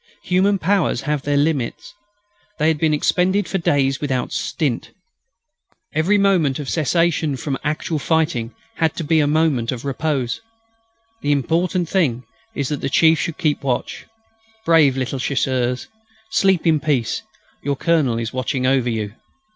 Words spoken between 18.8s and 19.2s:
you.